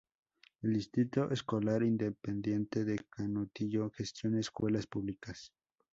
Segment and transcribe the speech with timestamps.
[0.63, 5.53] El Distrito Escolar Independiente de Canutillo gestiona escuelas públicas.